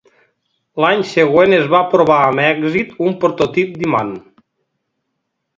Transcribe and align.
L'any 0.83 1.03
següent 1.09 1.53
es 1.57 1.67
va 1.75 1.83
provar 1.93 2.17
amb 2.31 2.43
èxit 2.45 2.97
un 3.09 3.15
prototip 3.27 3.79
d'imant. 3.83 4.13